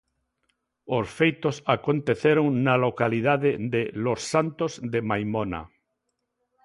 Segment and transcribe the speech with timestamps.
[0.97, 5.61] Os feitos aconteceron na localidade de Los Santos de Maimona.